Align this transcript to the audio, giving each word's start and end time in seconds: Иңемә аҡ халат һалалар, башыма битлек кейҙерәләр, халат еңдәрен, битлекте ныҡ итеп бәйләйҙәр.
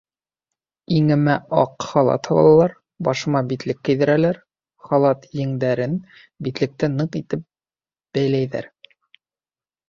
Иңемә 0.99 1.33
аҡ 1.63 1.83
халат 1.89 2.29
һалалар, 2.31 2.73
башыма 3.07 3.41
битлек 3.51 3.83
кейҙерәләр, 3.89 4.39
халат 4.87 5.29
еңдәрен, 5.41 5.95
битлекте 6.49 6.91
ныҡ 6.95 7.19
итеп 7.21 7.45
бәйләйҙәр. 8.19 8.71